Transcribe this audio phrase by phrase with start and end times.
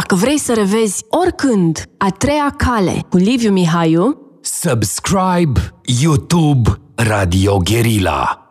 [0.00, 5.60] Dacă vrei să revezi oricând a treia cale cu Liviu Mihaiu, Subscribe
[6.02, 6.70] YouTube
[7.08, 8.50] Radio Guerilla.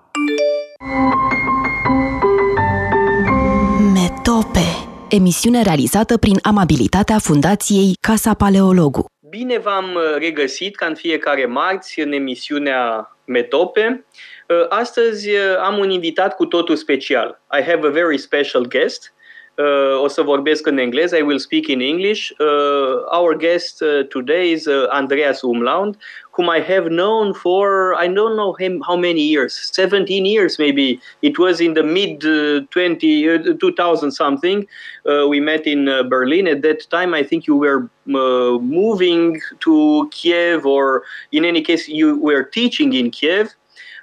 [3.94, 4.66] Metope,
[5.10, 9.06] emisiune realizată prin amabilitatea Fundației Casa Paleologu.
[9.30, 14.06] Bine v-am uh, regăsit ca în fiecare marți în emisiunea Metope.
[14.48, 17.42] Uh, astăzi uh, am un invitat cu totul special.
[17.60, 19.14] I have a very special guest.
[19.58, 21.18] Uh, o să vorbesc în engleză.
[21.18, 22.30] I will speak in English.
[22.40, 25.96] Uh, our guest uh, today is uh, Andreas Umland,
[26.32, 31.00] whom I have known for I don't know him how many years, 17 years maybe.
[31.22, 34.68] It was in the mid uh, 20 uh, 2000 something.
[35.06, 36.48] Uh, we met in Berlin.
[36.48, 42.20] At that time, I think you were moving to Kiev, or in any case, you
[42.20, 43.56] were teaching in Kiev.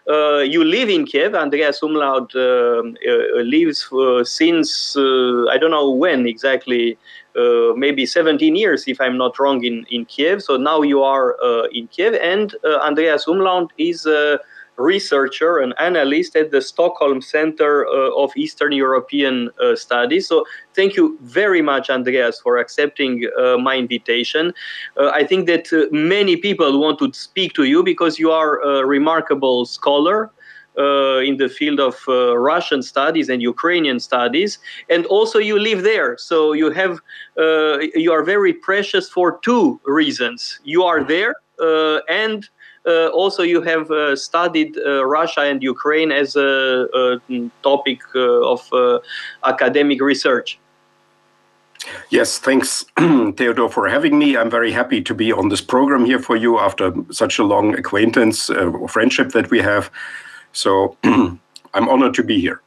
[0.08, 1.34] Uh, you live in Kiev.
[1.34, 3.88] Andreas Umland uh, uh, lives
[4.28, 6.98] since I don't know when exactly,
[7.36, 10.42] uh, maybe 17 years, if I'm not wrong, in, in Kiev.
[10.42, 14.06] So now you are uh, in Kiev, and uh, Andreas Umland is
[14.76, 20.26] researcher, and analyst at the Stockholm Center uh, of Eastern European uh, Studies.
[20.28, 24.52] So thank you very much, Andreas, for accepting uh, my invitation.
[24.96, 28.60] Uh, I think that uh, many people want to speak to you because you are
[28.60, 30.30] a remarkable scholar.
[30.78, 36.16] Uh, in the field of Russian studies and Ukrainian studies, and also you live there,
[36.16, 36.98] so you have
[37.94, 40.60] you are very precious for two reasons.
[40.64, 41.34] You are there,
[42.08, 42.48] and
[42.86, 48.72] also you have uh, studied uh, Russia and Ukraine as a, a topic uh, of
[48.72, 48.98] uh,
[49.44, 50.58] academic research.
[52.10, 52.84] Yes, thanks,
[53.36, 54.36] Theodore, for having me.
[54.36, 57.74] I'm very happy to be on this program here for you after such a long
[57.76, 59.90] acquaintance uh, or friendship that we have.
[60.52, 62.60] So I'm honored to be here.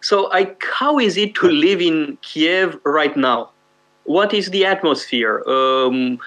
[0.00, 3.48] So, I, how is it to live in Kiev right now?
[4.04, 5.42] What is the atmosphere?
[5.48, 6.18] Um,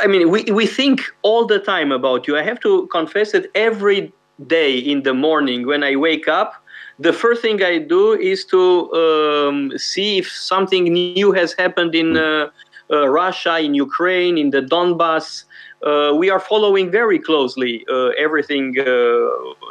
[0.00, 2.36] I mean, we, we think all the time about you.
[2.36, 4.12] I have to confess that every
[4.46, 6.54] day in the morning when I wake up,
[6.98, 12.16] the first thing I do is to um, see if something new has happened in
[12.16, 12.50] uh,
[12.90, 15.44] uh, Russia, in Ukraine, in the Donbass.
[15.86, 18.84] Uh, we are following very closely uh, everything uh,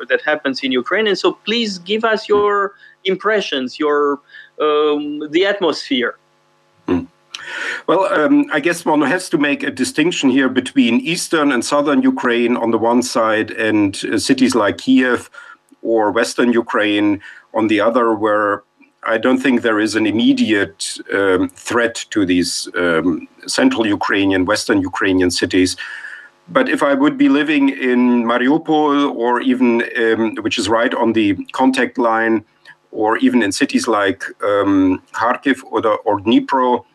[0.07, 4.22] that happens in Ukraine, and so please give us your impressions, your
[4.62, 6.17] um, the atmosphere.
[7.88, 12.02] Well, um, I guess one has to make a distinction here between eastern and southern
[12.02, 15.30] Ukraine on the one side and uh, cities like Kiev
[15.81, 17.22] or western Ukraine
[17.53, 18.63] on the other, where
[19.03, 24.81] I don't think there is an immediate um, threat to these um, central Ukrainian, western
[24.81, 25.78] Ukrainian cities.
[26.50, 31.14] But if I would be living in Mariupol or even, um, which is right on
[31.14, 32.46] the contact line,
[32.91, 36.85] or even in cities like um, Kharkiv or, the, or Dnipro,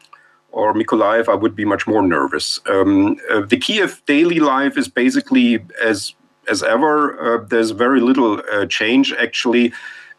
[0.52, 2.60] or Mykolaiv, I would be much more nervous.
[2.66, 6.14] Um, uh, the Kiev daily life is basically as
[6.48, 6.96] as ever.
[7.20, 9.72] Uh, there's very little uh, change actually.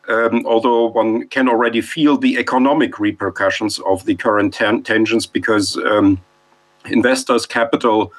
[0.09, 5.77] Um, although one can already feel the economic repercussions of the current ten- tensions because
[5.77, 6.21] um,
[6.85, 8.11] investors, capital,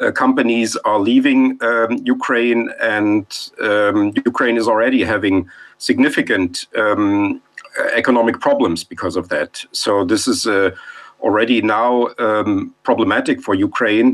[0.00, 3.26] uh, companies are leaving um, Ukraine, and
[3.60, 5.48] um, Ukraine is already having
[5.78, 7.40] significant um,
[7.94, 9.64] economic problems because of that.
[9.72, 10.74] So this is a
[11.26, 11.90] already now
[12.26, 14.08] um, problematic for Ukraine.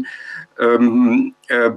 [0.58, 1.72] Um, uh,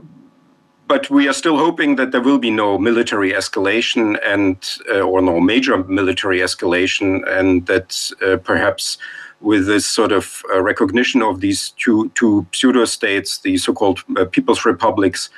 [0.87, 4.57] but we are still hoping that there will be no military escalation and
[4.93, 7.89] uh, or no major military escalation, and that
[8.21, 8.97] uh, perhaps
[9.41, 14.25] with this sort of uh, recognition of these two two pseudo states, the so-called uh,
[14.35, 15.29] people's republics,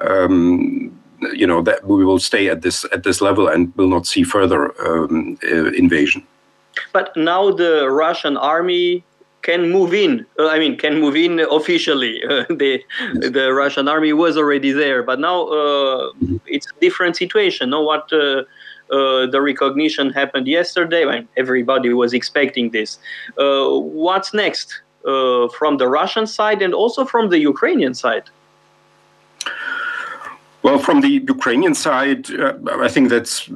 [0.00, 0.90] um,
[1.40, 4.24] you know that we will stay at this at this level and will not see
[4.24, 6.22] further um, uh, invasion.
[6.92, 9.04] But now the Russian army
[9.42, 10.26] can move in.
[10.38, 12.22] Uh, I mean, can move in officially.
[12.24, 12.82] Uh, the
[13.14, 16.12] the Russian army was already there, but now uh,
[16.46, 17.70] it's a different situation.
[17.70, 18.42] No, what uh,
[18.90, 21.04] uh, the recognition happened yesterday.
[21.04, 22.98] when everybody was expecting this.
[23.38, 23.68] Uh,
[24.04, 24.80] what's next
[25.58, 28.24] from the Russian side and also from the Ukrainian side?
[30.62, 33.48] Well, from the Ukrainian side, uh, I think that's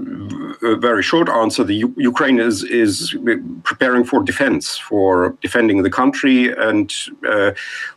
[0.62, 1.64] a very short answer.
[1.64, 3.16] The U- Ukraine is is
[3.64, 6.94] preparing for defense, for defending the country, and
[7.28, 7.50] uh,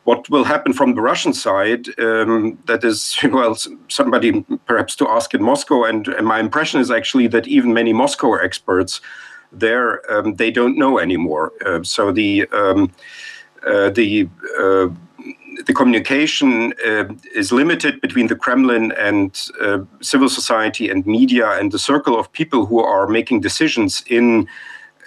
[0.06, 1.84] what will happen from the Russian side?
[2.00, 3.56] Um, that is, well,
[3.90, 5.84] somebody perhaps to ask in Moscow.
[5.84, 9.02] And, and my impression is actually that even many Moscow experts
[9.52, 11.54] there um, they don't know anymore.
[11.66, 12.92] Uh, so the um,
[13.66, 14.28] uh, the
[14.60, 14.88] uh,
[15.66, 21.72] the communication uh, is limited between the Kremlin and uh, civil society and media and
[21.72, 24.48] the circle of people who are making decisions in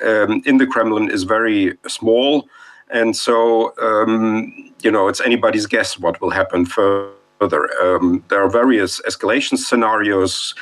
[0.04, 2.48] um, in the Kremlin is very small.
[2.90, 7.68] And so, um, you know, it's anybody's guess what will happen further.
[7.82, 10.54] Um, there are various escalation scenarios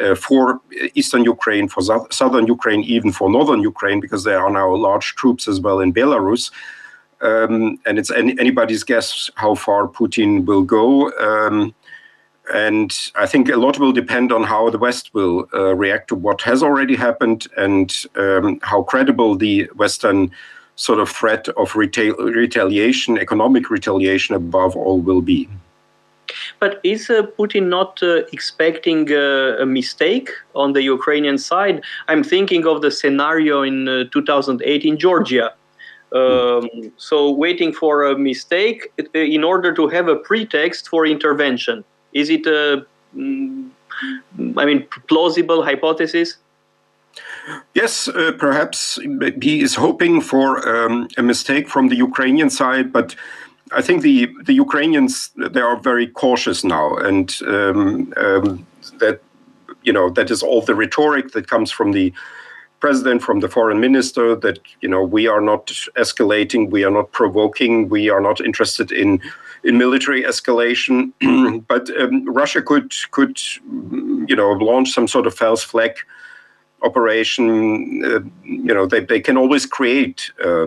[0.00, 0.60] uh, for
[0.94, 5.48] eastern Ukraine, for southern Ukraine, even for northern Ukraine, because there are now large troops
[5.48, 6.50] as well in Belarus.
[7.22, 11.10] Um, and it's any, anybody's guess how far Putin will go.
[11.18, 11.74] Um,
[12.52, 16.14] and I think a lot will depend on how the West will uh, react to
[16.16, 20.32] what has already happened and um, how credible the Western
[20.76, 25.48] sort of threat of retail, retaliation, economic retaliation above all, will be.
[26.58, 31.82] But is uh, Putin not uh, expecting uh, a mistake on the Ukrainian side?
[32.08, 35.52] I'm thinking of the scenario in uh, 2008 in Georgia.
[36.14, 41.84] Um, so, waiting for a mistake uh, in order to have a pretext for intervention.
[42.12, 42.84] Is it a,
[43.16, 43.70] mm,
[44.36, 46.36] mean, plausible hypothesis?
[47.74, 48.98] Yes, uh, perhaps
[49.40, 53.16] he is hoping for um, a mistake from the Ukrainian side, but
[53.72, 58.66] I think the the Ukrainians they are very cautious now, and um, um,
[58.98, 59.20] that
[59.82, 62.12] you know that is all the rhetoric that comes from the
[62.82, 65.66] president, from the foreign minister, that you know we are not
[66.04, 69.20] escalating, we are not provoking, we are not interested in
[69.62, 70.96] in military escalation,
[71.72, 73.36] but um, Russia could could
[74.30, 75.92] you know launch some sort of false flag
[76.82, 77.44] operation.
[78.04, 80.66] Uh, you know they, they can always create uh,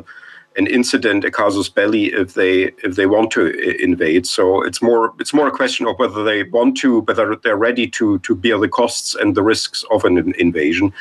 [0.56, 2.56] an incident, a casus belli, if they
[2.88, 3.42] if they want to
[3.88, 4.26] invade.
[4.26, 7.88] So it's more it's more a question of whether they want to, whether they're ready
[7.98, 10.94] to to bear the costs and the risks of an invasion.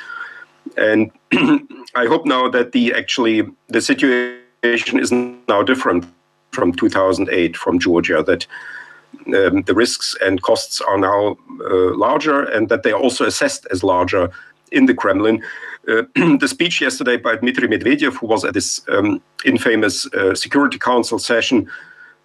[0.77, 1.11] And
[1.95, 6.07] I hope now that the actually the situation is now different
[6.53, 8.47] from 2008 from Georgia that
[9.27, 13.67] um, the risks and costs are now uh, larger and that they are also assessed
[13.71, 14.31] as larger
[14.73, 15.43] in the Kremlin.
[15.89, 16.03] Uh,
[16.39, 21.19] the speech yesterday by Dmitry Medvedev, who was at this um, infamous uh, Security Council
[21.19, 21.71] session,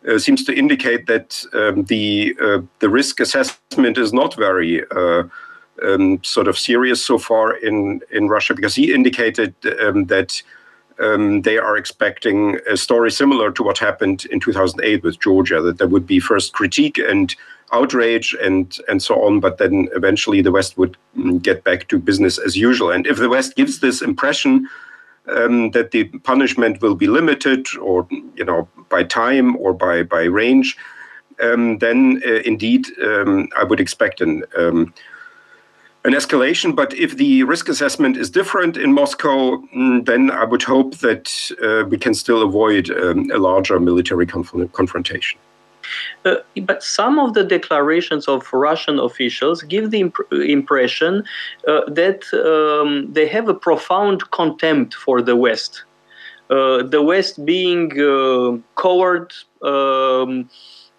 [0.07, 5.23] uh, seems to indicate that um, the uh, the risk assessment is not very uh,
[5.83, 10.41] um, sort of serious so far in in Russia, because he indicated um, that
[10.99, 15.77] um, they are expecting a story similar to what happened in 2008 with Georgia, that
[15.77, 17.35] there would be first critique and
[17.71, 21.99] outrage and and so on, but then eventually the West would mm, get back to
[21.99, 22.91] business as usual.
[22.91, 24.67] And if the West gives this impression
[25.27, 30.23] um, that the punishment will be limited, or you know by time or by by
[30.23, 30.77] range,
[31.41, 34.93] um, then uh, indeed um, I would expect an um,
[36.05, 36.75] an escalation.
[36.75, 41.51] But if the risk assessment is different in Moscow, mm, then I would hope that
[41.61, 45.39] uh, we can still avoid um, a larger military conf- confrontation.
[46.25, 51.23] Uh, but some of the declarations of Russian officials give the imp- impression
[51.67, 55.83] uh, that um, they have a profound contempt for the West.
[56.49, 60.49] Uh, the West being uh, coward, um,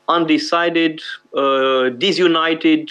[0.09, 1.01] undecided,
[1.37, 2.91] uh, disunited,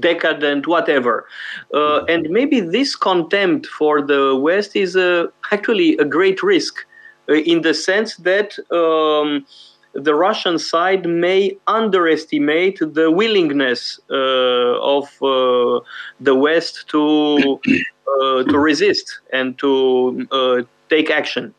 [0.00, 1.26] decadent, whatever.
[1.74, 6.86] Uh, and maybe this contempt for the West is uh, actually a great risk
[7.28, 9.46] uh, in the sense that um,
[9.94, 15.80] the Russian side may underestimate the willingness uh, of uh,
[16.20, 21.54] the West to, uh, to resist and to take action.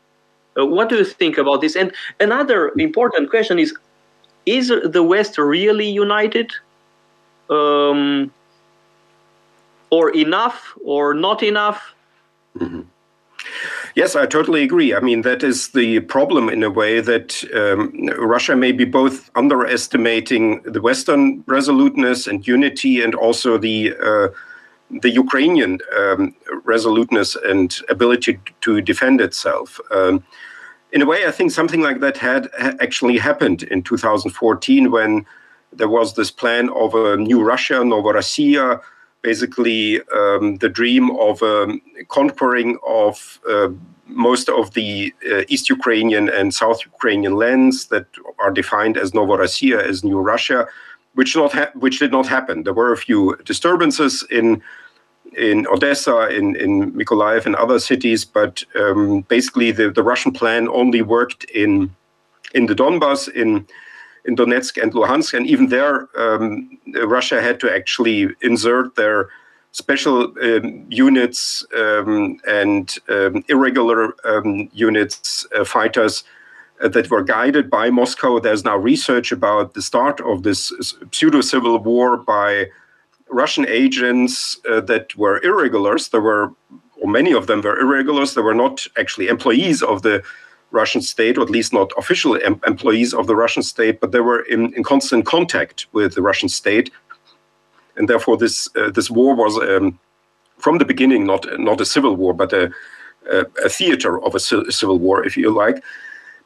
[0.56, 1.74] what do you think about this?
[1.74, 3.74] And another important question is
[4.46, 6.52] is the West really united?
[7.50, 8.32] Um,
[9.90, 11.94] or enough or not enough?
[12.58, 12.82] Mm-hmm.
[13.94, 14.92] Yes, I totally agree.
[14.94, 19.30] I mean, that is the problem in a way that um, Russia may be both
[19.36, 24.28] underestimating the Western resoluteness and unity, and also the uh,
[25.00, 26.34] the Ukrainian um,
[26.64, 29.80] resoluteness and ability to defend itself.
[29.90, 30.24] Um,
[30.92, 32.48] in a way, I think something like that had
[32.80, 35.26] actually happened in 2014 when
[35.76, 38.80] there was this plan of a new Russia, Novorossiya,
[39.22, 43.68] basically um, the dream of um, conquering of uh,
[44.06, 48.06] most of the uh, East Ukrainian and South Ukrainian lands that
[48.38, 50.66] are defined as Novorossiya, as New Russia,
[51.14, 52.64] which not which did not happen.
[52.64, 54.62] There were a few disturbances in
[55.36, 60.68] in Odessa, in, in Mykolaiv, and other cities, but um, basically the, the Russian plan
[60.68, 61.94] only worked in
[62.54, 63.66] in the Donbas in
[64.24, 69.28] in Donetsk and Luhansk, and even there, um, Russia had to actually insert their
[69.72, 76.24] special um, units um, and um, irregular um, units, uh, fighters
[76.82, 78.38] uh, that were guided by Moscow.
[78.38, 80.72] There's now research about the start of this
[81.10, 82.66] pseudo civil war by
[83.28, 86.08] Russian agents uh, that were irregulars.
[86.08, 86.52] There were
[87.00, 88.34] or many of them were irregulars.
[88.34, 90.22] They were not actually employees of the
[90.74, 94.20] Russian state, or at least not official em- employees of the Russian state, but they
[94.20, 96.90] were in, in, constant contact with the Russian state,
[97.96, 99.98] and therefore this uh, this war was um,
[100.58, 102.64] from the beginning not not a civil war, but a
[103.30, 105.82] a, a theater of a civil war, if you like.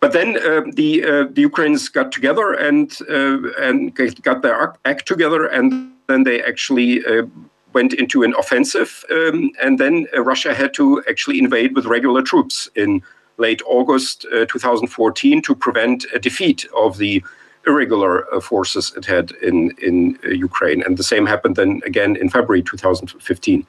[0.00, 5.06] But then uh, the uh, the Ukrainians got together and uh, and got their act
[5.06, 7.25] together, and then they actually uh,
[7.73, 12.23] went into an offensive, um, and then uh, Russia had to actually invade with regular
[12.23, 13.02] troops in
[13.38, 17.23] late August uh, 2014 to prevent a defeat of the
[17.66, 22.62] irregular forces it had in in Ukraine, and the same happened then again in February
[22.62, 23.66] 2015.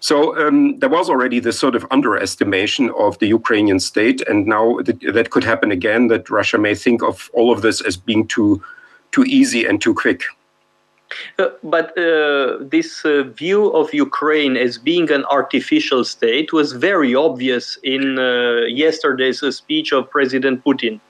[0.00, 4.78] So um, there was already this sort of underestimation of the Ukrainian state, and now
[4.80, 6.08] th- that could happen again.
[6.08, 8.62] That Russia may think of all of this as being too
[9.12, 10.22] too easy and too quick.
[11.38, 17.14] Uh, but uh, this uh, view of Ukraine as being an artificial state was very
[17.14, 21.00] obvious in uh, yesterday's speech of President Putin.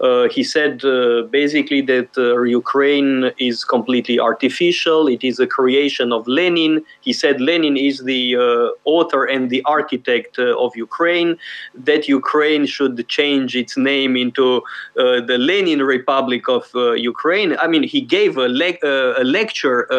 [0.00, 5.08] Uh, he said uh, basically that uh, Ukraine is completely artificial.
[5.08, 6.84] It is a creation of Lenin.
[7.02, 11.36] He said Lenin is the uh, author and the architect uh, of Ukraine.
[11.74, 16.64] That Ukraine should change its name into uh, the Lenin Republic of
[16.96, 17.56] Ukraine.
[17.58, 18.82] I mean, he gave a, le-
[19.22, 19.90] a lecture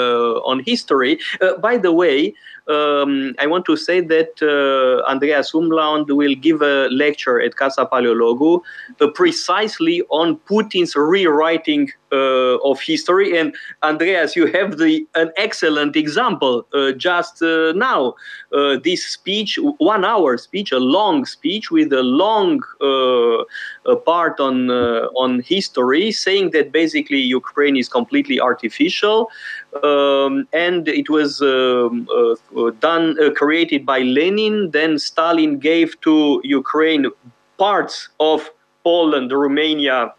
[0.51, 1.20] on history.
[1.60, 2.34] by the way,
[2.68, 7.86] um, I want to say that uh, Andreas Umland will give a lecture at Casa
[7.86, 8.62] Paleologu
[9.00, 13.38] uh, precisely on Putin's rewriting uh, of history.
[13.38, 18.15] And Andreas, you have the an excellent example uh, just uh, now.
[18.53, 24.70] Uh, this speech, one hour speech, a long speech with a long uh, part on
[24.70, 29.30] on history, saying that basically Ukraine is completely artificial,
[29.84, 32.08] um, and it was um,
[32.80, 34.72] done created by Lenin.
[34.72, 37.08] Then Stalin gave to Ukraine
[37.58, 38.50] parts of
[38.84, 40.13] Poland, Romania,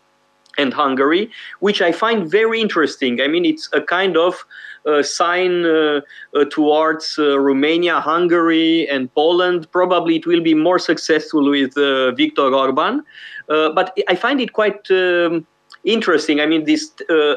[0.58, 1.30] and Hungary,
[1.60, 3.20] which I find very interesting.
[3.20, 4.44] I mean, it's a kind of
[4.84, 6.00] uh, sign uh,
[6.34, 9.70] uh, towards uh, Romania, Hungary, and Poland.
[9.70, 13.04] Probably it will be more successful with uh, Viktor Orban,
[13.48, 15.46] uh, but I find it quite um,
[15.84, 16.40] interesting.
[16.40, 16.90] I mean, this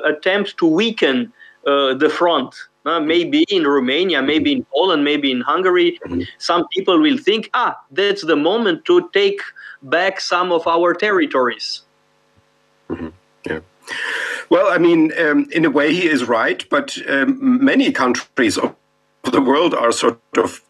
[0.05, 1.31] attempt to weaken
[1.63, 2.55] the front.
[2.85, 6.21] maybe in Romania, maybe in Poland, maybe in Hungary, mm-hmm.
[6.37, 9.41] some people will think, ah, that's the moment to take
[9.81, 11.84] back some of our territories.
[12.89, 13.09] Mm-hmm.
[13.45, 13.59] Yeah.
[14.49, 18.75] Well, I mean, um, in a way, he is right, but um, many countries of
[19.23, 20.61] the world are sort of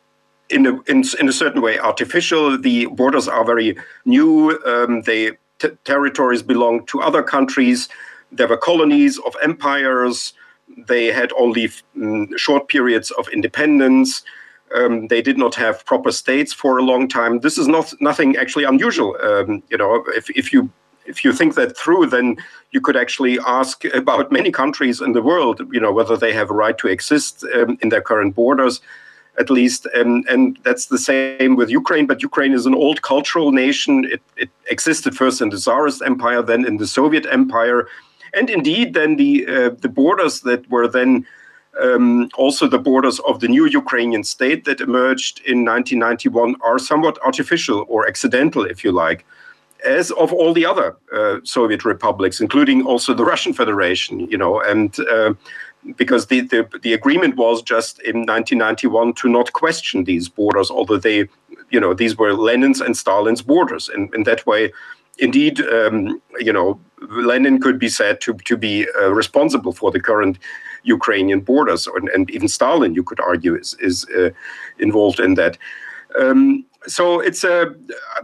[0.50, 2.58] in a, in, in a certain way artificial.
[2.58, 4.58] The borders are very new.
[4.66, 7.90] Um, they t- territories belong to other countries.
[8.32, 10.34] There were colonies of empires.
[10.88, 14.24] They had only mm, short periods of independence.
[14.76, 17.40] Um, they did not have proper states for a long time.
[17.40, 19.16] This is not nothing actually unusual.
[19.22, 20.70] Um, you know, if, if you
[21.06, 22.38] if you think that through, then
[22.72, 26.50] you could actually ask about many countries in the world, you know, whether they have
[26.50, 28.82] a right to exist um, in their current borders,
[29.40, 29.88] at least.
[29.96, 32.08] Um, and that's the same with Ukraine.
[32.08, 34.06] But Ukraine is an old cultural nation.
[34.06, 37.88] It, it existed first in the Tsarist Empire, then in the Soviet Empire,
[38.34, 41.26] and indeed, then the uh, the borders that were then.
[41.82, 47.20] Um, also, the borders of the new Ukrainian state that emerged in 1991 are somewhat
[47.22, 49.26] artificial or accidental, if you like
[49.86, 54.60] as of all the other uh, Soviet republics, including also the Russian Federation, you know,
[54.62, 55.34] and uh,
[55.96, 60.98] because the, the, the agreement was just in 1991 to not question these borders, although
[60.98, 61.30] they,
[61.70, 64.72] you know, these were Lenin's and Stalin's borders, and in that way,
[65.18, 70.00] indeed, um, you know, Lenin could be said to to be uh, responsible for the
[70.00, 70.40] current
[70.84, 74.30] Ukrainian borders, and, and, even Stalin, you could argue, is is uh,
[74.80, 75.58] involved in that.
[76.20, 77.74] Um, so it's a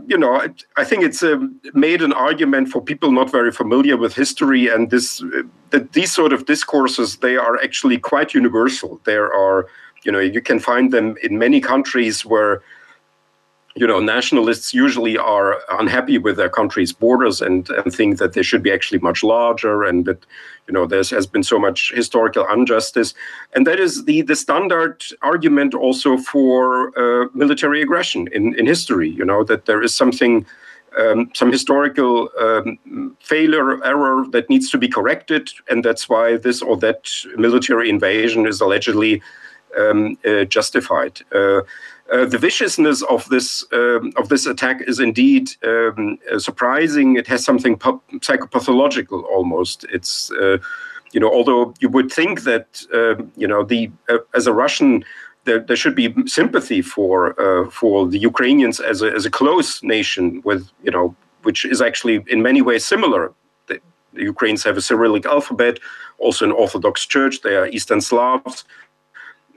[0.07, 4.13] you know i think it's a, made an argument for people not very familiar with
[4.13, 5.23] history and this
[5.71, 9.01] that these sort of discourses they are actually quite universal.
[9.05, 9.67] There are
[10.03, 12.61] you know you can find them in many countries where
[13.75, 18.43] you know, nationalists usually are unhappy with their country's borders and, and think that they
[18.43, 20.25] should be actually much larger and that,
[20.67, 23.13] you know, there has been so much historical injustice.
[23.53, 29.09] And that is the, the standard argument also for uh, military aggression in, in history,
[29.09, 30.45] you know, that there is something,
[30.97, 35.49] um, some historical um, failure, error that needs to be corrected.
[35.69, 39.21] And that's why this or that military invasion is allegedly
[39.77, 41.21] um, uh, justified.
[41.33, 41.61] Uh,
[42.11, 47.15] uh, the viciousness of this um, of this attack is indeed um, uh, surprising.
[47.15, 49.85] It has something psychopathological almost.
[49.85, 50.57] It's uh,
[51.13, 55.05] you know although you would think that um, you know the uh, as a Russian
[55.45, 57.33] there, there should be sympathy for
[57.71, 62.23] for the Ukrainians as a, as a close nation with you know which is actually
[62.27, 63.31] in many ways similar.
[63.67, 63.79] The,
[64.13, 65.79] the Ukrainians have a Cyrillic alphabet,
[66.17, 67.41] also an Orthodox Church.
[67.41, 68.65] They are Eastern Slavs.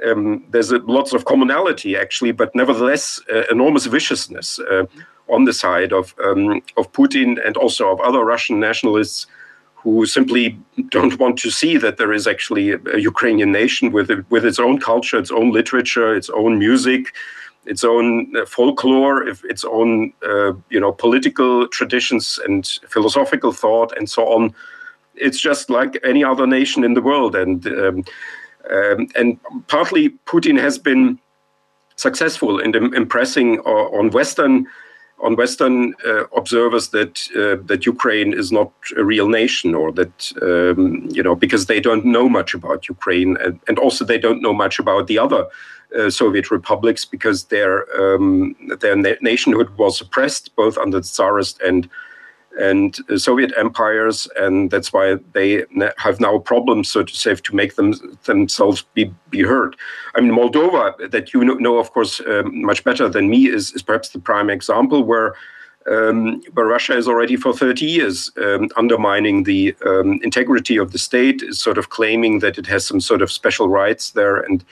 [0.07, 4.87] Um, there's a, lots of commonality actually, but nevertheless uh, enormous viciousness uh,
[5.29, 9.27] on the side of um, of Putin and also of other Russian nationalists
[9.85, 10.59] who simply
[10.89, 14.79] don't want to see that there is actually a Ukrainian nation with with its own
[14.81, 17.15] culture, its own literature, its own music,
[17.67, 24.09] its own uh, folklore, its own uh, you know political traditions and philosophical thought and
[24.09, 24.55] so on.
[25.15, 28.05] It's just like any other nation in the world, and um,
[28.71, 31.19] um, and partly Putin has been
[31.97, 34.67] successful in impressing on Western
[35.23, 40.33] on Western uh, observers that uh, that Ukraine is not a real nation, or that
[40.43, 44.43] um, you know because they don't know much about Ukraine, and, and also they don't
[44.43, 45.47] know much about the other
[45.99, 51.61] uh, Soviet republics because their um, their na nationhood was suppressed both under the Tsarist
[51.61, 51.89] and
[52.61, 55.65] and Soviet empires, and that's why they
[55.97, 57.95] have now problems, so to say, to make them
[58.25, 59.77] themselves be, be heard.
[60.15, 63.83] I mean, Moldova, that you know, of course, um, much better than me, is, is
[63.83, 65.35] perhaps the prime example where
[65.91, 70.99] um, where Russia is already for 30 years um, undermining the um, integrity of the
[70.99, 74.65] state, is sort of claiming that it has some sort of special rights there, and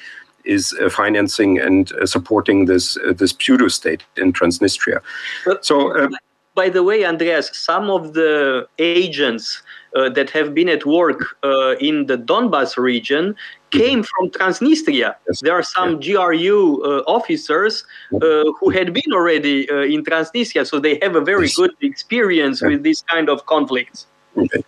[0.44, 5.00] is uh, financing and uh, supporting this uh, this pseudo state in Transnistria.
[5.44, 6.08] But, so.
[6.54, 9.62] By the way, Andreas, some of the agents
[9.96, 13.34] uh, that have been at work uh, in the Donbas region
[13.70, 15.16] came from Transnistria.
[15.26, 15.40] Yes.
[15.40, 20.78] There are some GRU uh, officers uh, who had been already uh, in Transnistria, so
[20.78, 21.56] they have a very yes.
[21.56, 22.68] good experience yeah.
[22.68, 24.06] with this kind of conflicts.
[24.36, 24.62] Okay.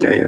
[0.00, 0.26] Yeah, yeah,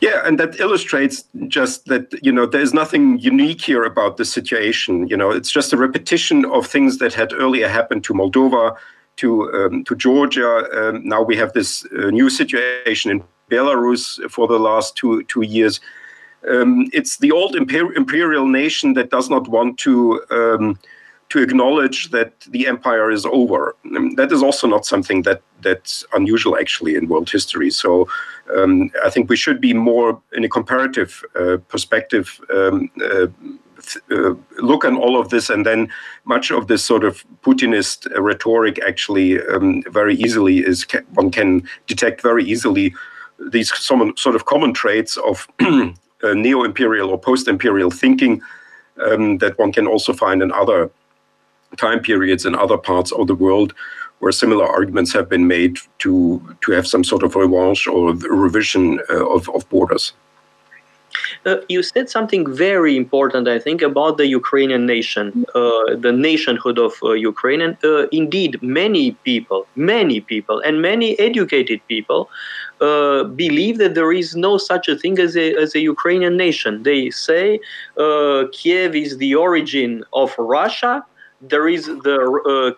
[0.00, 5.06] yeah, and that illustrates just that you know there's nothing unique here about the situation.
[5.08, 8.76] You know, it's just a repetition of things that had earlier happened to Moldova,
[9.18, 10.66] to um, to Georgia.
[10.72, 15.42] Um, now we have this uh, new situation in Belarus for the last two two
[15.42, 15.80] years.
[16.48, 20.78] Um, it's the old imper- imperial nation that does not want to um,
[21.28, 23.76] to acknowledge that the empire is over.
[23.96, 27.70] Um, that is also not something that that's unusual actually in world history.
[27.70, 28.08] So
[28.56, 32.40] um, I think we should be more in a comparative uh, perspective.
[32.48, 33.26] Uh,
[34.10, 35.88] uh, look on all of this, and then
[36.24, 42.22] much of this sort of Putinist rhetoric actually um, very easily is one can detect
[42.22, 42.94] very easily
[43.50, 48.42] these some sort of common traits of uh, neo-imperial or post-imperial thinking
[49.06, 50.90] um, that one can also find in other
[51.76, 53.74] time periods in other parts of the world
[54.18, 58.98] where similar arguments have been made to to have some sort of revanche or revision
[59.10, 60.12] uh, of, of borders.
[61.46, 66.78] Uh, you said something very important, I think, about the Ukrainian nation, uh, the nationhood
[66.78, 67.60] of uh, Ukraine.
[67.60, 72.30] And uh, indeed, many people, many people, and many educated people
[72.80, 76.82] uh, believe that there is no such a thing as a, as a Ukrainian nation.
[76.82, 77.60] They say
[77.96, 81.04] Kiev is the origin of Russia.
[81.40, 82.18] There is the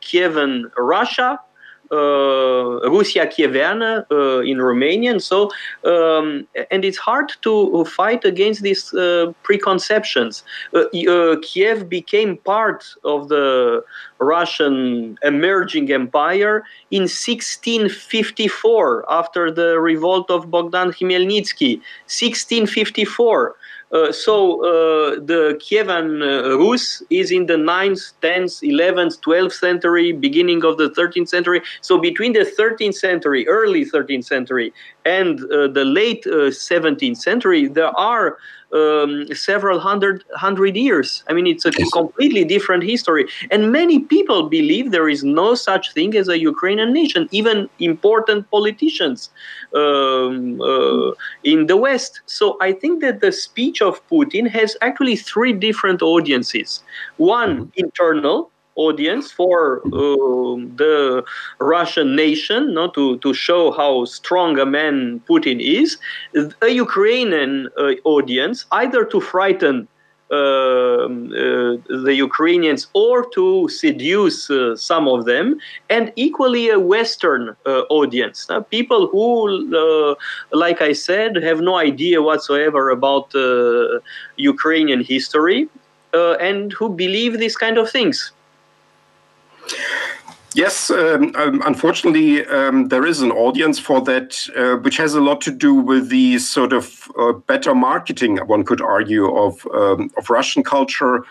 [0.03, 1.39] Kievan Russia,
[1.93, 5.21] uh, Rusia Kieviana uh, in Romanian.
[5.21, 5.51] So,
[5.85, 10.43] um, and it's hard to fight against these uh, preconceptions.
[11.43, 13.83] Kiev became part of the
[14.21, 21.81] Russian emerging empire in 1654 after the revolt of Bogdan Khmelnytsky.
[22.07, 23.57] 1654.
[23.93, 30.13] Uh, so uh, the Kievan uh, Rus is in the 9th, 10th, 11th, 12th century,
[30.13, 31.61] beginning of the 13th century.
[31.81, 34.73] So between the 13th century, early 13th century,
[35.05, 38.39] and uh, the late 17th uh, century, there are
[38.73, 41.25] um, several hundred hundred years.
[41.29, 45.93] I mean, it's a completely different history, and many people believe there is no such
[45.93, 47.29] thing as a Ukrainian nation.
[47.31, 49.31] Even important politicians
[49.75, 51.13] um, uh,
[51.45, 52.21] in the West.
[52.27, 56.83] So I think that the speech of Putin has actually three different audiences:
[57.17, 57.71] one mm-hmm.
[57.77, 59.91] internal audience for uh,
[60.77, 61.25] the
[61.59, 65.99] Russian nation, no, to, to show how strong a man Putin is,
[66.63, 69.89] a Ukrainian uh, audience, either to frighten
[70.33, 77.57] uh, uh, the Ukrainians or to seduce uh, some of them, and equally a Western
[77.67, 78.47] uh, audience.
[78.71, 79.27] people who,
[79.75, 80.15] uh,
[80.53, 83.35] like I said, have no idea whatsoever about
[84.37, 85.69] Ukrainian history
[86.13, 88.31] and who believe these kind of things.
[90.55, 95.21] Yes, um, um, unfortunately, um, there is an audience for that, uh, which has a
[95.21, 100.11] lot to do with the sort of uh, better marketing, one could argue, of um,
[100.17, 101.25] of Russian culture,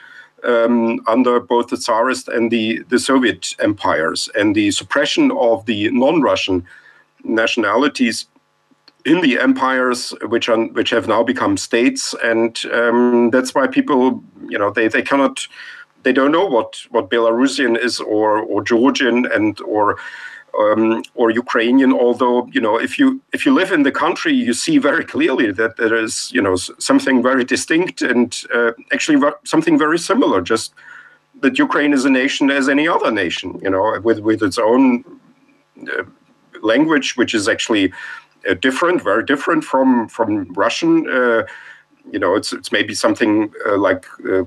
[0.46, 5.92] um, under both the Tsarist and the, the Soviet empires, and the suppression of the
[5.92, 6.66] non Russian
[7.26, 8.26] nationalities
[9.06, 12.16] in the empires which are which have now become states.
[12.24, 15.48] And um, that's why people you know they, they cannot
[16.04, 19.98] they don't know what what Belarusian is or or Georgian and or
[20.58, 21.94] um, or Ukrainian.
[21.94, 25.52] Although you know, if you if you live in the country, you see very clearly
[25.52, 30.42] that there is you know something very distinct and uh, actually something very similar.
[30.42, 30.74] Just
[31.42, 35.04] that Ukraine is a nation as any other nation, you know, with with its own
[35.82, 36.04] uh,
[36.62, 37.94] language, which is actually
[38.50, 41.10] uh, different, very different from from Russian.
[41.10, 41.44] Uh,
[42.12, 44.44] you know, it's it's maybe something uh, like uh,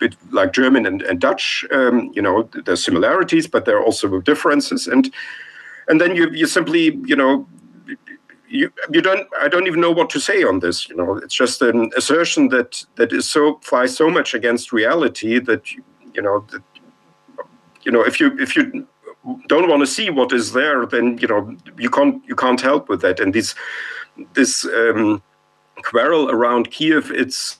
[0.00, 1.64] bit like German and, and Dutch.
[1.70, 4.88] Um, you know, there's similarities, but there are also differences.
[4.88, 5.12] And
[5.88, 7.46] and then you you simply you know
[8.48, 10.88] you you don't I don't even know what to say on this.
[10.88, 15.38] You know, it's just an assertion that that is so flies so much against reality
[15.38, 15.72] that
[16.14, 16.62] you know that
[17.82, 18.86] you know if you if you
[19.48, 22.88] don't want to see what is there, then you know you can't you can't help
[22.88, 23.20] with that.
[23.20, 23.54] And this
[24.34, 25.22] this um,
[25.82, 27.59] quarrel around Kiev, it's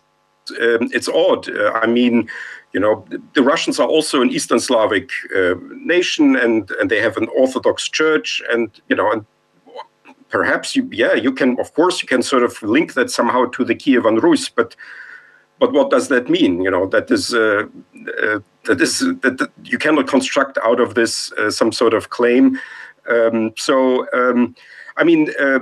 [0.52, 1.48] um, it's odd.
[1.48, 2.28] Uh, I mean,
[2.72, 7.16] you know, the Russians are also an Eastern Slavic uh, nation, and and they have
[7.16, 9.24] an Orthodox Church, and you know, and
[10.30, 13.64] perhaps you, yeah, you can, of course, you can sort of link that somehow to
[13.64, 14.76] the Kievan Rus, but
[15.58, 16.62] but what does that mean?
[16.62, 17.64] You know, that is uh,
[18.22, 22.08] uh, that is that, that, you cannot construct out of this uh, some sort of
[22.08, 22.58] claim.
[23.08, 24.54] Um, so, um,
[24.96, 25.60] I mean uh,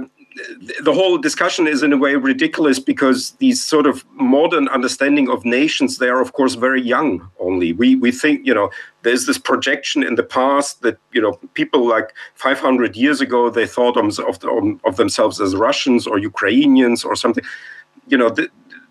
[0.82, 5.44] the whole discussion is in a way ridiculous because these sort of modern understanding of
[5.44, 7.72] nations they are of course very young only.
[7.72, 8.70] We we think you know
[9.02, 13.66] there's this projection in the past that you know people like 500 years ago they
[13.66, 14.38] thought of, of,
[14.84, 17.44] of themselves as russians or ukrainians or something.
[18.06, 18.48] You know the,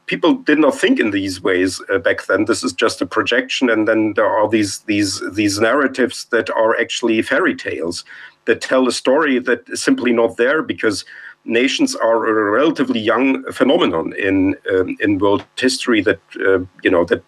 [0.08, 2.46] people did not think in these ways uh, back then.
[2.46, 6.80] This is just a projection and then there are these these these narratives that are
[6.80, 8.04] actually fairy tales
[8.46, 11.06] that tell a story that is simply not there because
[11.48, 16.02] nations are a relatively young phenomenon in um, in world history.
[16.02, 17.24] That uh, you know that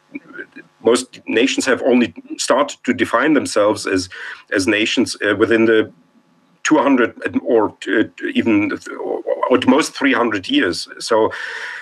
[0.83, 4.09] most nations have only started to define themselves as
[4.53, 5.91] as nations uh, within the
[6.63, 8.03] 200 or uh,
[8.33, 10.87] even or at most 300 years.
[10.99, 11.31] So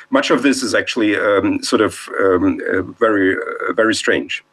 [0.10, 4.44] much of this is actually um, sort of um, uh, very uh, very strange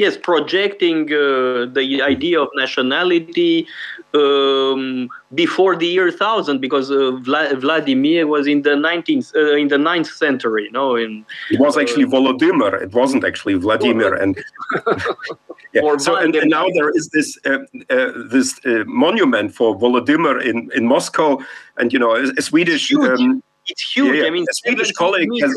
[0.00, 3.66] yes, projecting uh, the idea of nationality
[4.14, 9.68] um, before the year thousand, because uh, Vla- Vladimir was in the nineteenth, uh, in
[9.68, 10.68] the ninth century.
[10.72, 12.72] No, in it was actually uh, Volodymyr.
[12.82, 14.32] It wasn't actually Vladimir, and
[15.74, 15.96] yeah.
[15.98, 17.58] so and, and, now there is this uh,
[17.96, 21.38] uh, this monument for Volodymyr in in Moscow,
[21.76, 22.90] and you know a, a Swedish.
[22.90, 23.20] It's huge.
[23.20, 24.16] Um, it's huge.
[24.16, 25.52] Yeah, I mean, a Swedish colleague has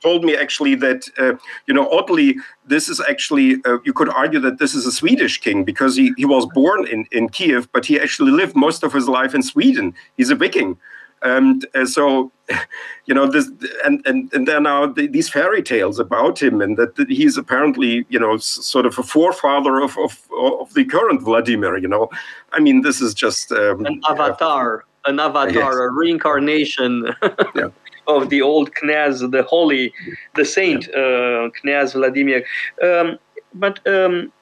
[0.00, 1.34] told me actually that uh,
[1.66, 5.38] you know oddly this is actually uh, you could argue that this is a Swedish
[5.38, 8.92] king because he, he was born in, in Kiev but he actually lived most of
[8.92, 9.94] his life in Sweden.
[10.16, 10.76] He's a Viking.
[11.20, 12.30] And uh, so
[13.06, 13.50] you know this
[13.84, 18.06] and and, and there are now these fairy tales about him and that, he's apparently
[18.08, 22.08] you know sort of a forefather of, of, of the current Vladimir you know.
[22.52, 24.84] I mean this is just um, an avatar.
[25.06, 25.74] An avatar yes.
[25.74, 27.14] a reincarnation.
[27.54, 27.70] Yeah
[28.08, 29.92] of the old Knyaz, the holy,
[30.34, 31.50] the saint uh,
[31.92, 32.44] Vladimir.
[32.82, 33.18] Um,
[33.54, 34.32] but um,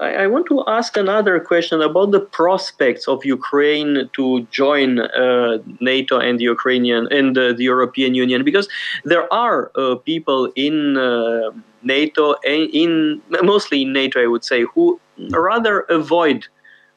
[0.00, 5.58] I, I, want to ask another question about the prospects of Ukraine to join uh,
[5.80, 8.68] NATO and the Ukrainian and uh, the European Union, because
[9.04, 11.50] there are uh, people in uh,
[11.82, 16.46] NATO and in mostly in NATO, I would say, who rather avoid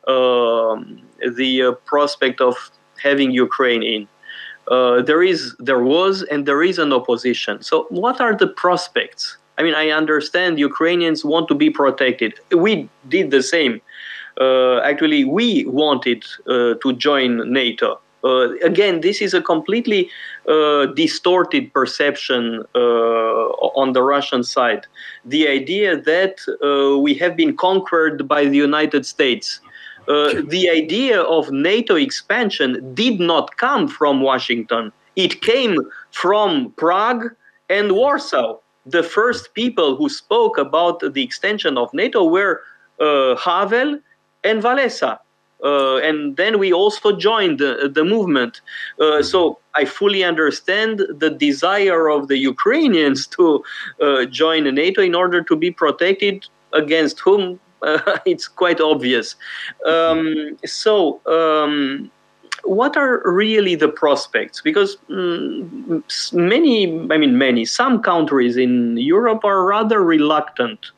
[0.08, 1.02] um,
[1.38, 2.56] the uh, prospect of
[3.02, 4.08] having Ukraine in.
[4.68, 7.62] Uh, there is, there was, and there is an opposition.
[7.62, 9.38] So, what are the prospects?
[9.58, 12.40] I mean, I understand Ukrainians want to be protected.
[12.52, 13.82] We did the same.
[14.40, 18.00] Uh, actually, we wanted uh, to join NATO.
[18.24, 20.10] Uh, again, this is a completely
[20.48, 24.86] uh, distorted perception on the Russian side.
[25.26, 26.36] The idea that
[27.02, 29.60] we have been conquered by the United States
[30.12, 34.92] uh, the idea of NATO expansion did not come from Washington.
[35.16, 35.78] It came
[36.12, 37.26] from Prague
[37.70, 38.58] and Warsaw.
[38.86, 42.62] The first people who spoke about the extension of NATO were
[43.00, 44.00] uh, Havel
[44.44, 45.20] and Walesa.
[45.64, 48.62] Uh, and then we also joined the, the movement.
[49.00, 53.64] Uh, so I fully understand the desire of the Ukrainians to
[54.02, 57.60] uh, join NATO in order to be protected against whom
[58.26, 59.36] it's quite obvious.
[59.86, 62.12] Um, so, um,
[62.64, 64.62] what are really the prospects?
[64.62, 70.92] Because um, many, I mean, many, some countries in Europe are rather reluctant